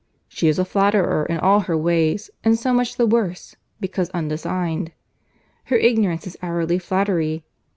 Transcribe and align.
She 0.27 0.47
is 0.47 0.57
a 0.57 0.65
flatterer 0.65 1.27
in 1.29 1.37
all 1.37 1.59
her 1.59 1.77
ways; 1.77 2.31
and 2.43 2.57
so 2.57 2.73
much 2.73 2.95
the 2.95 3.05
worse, 3.05 3.55
because 3.79 4.09
undesigned. 4.15 4.93
Her 5.65 5.77
ignorance 5.77 6.25
is 6.25 6.35
hourly 6.41 6.79
flattery. 6.79 7.43